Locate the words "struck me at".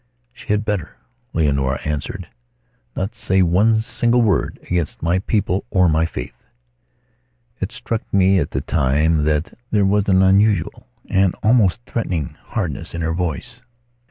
7.71-8.49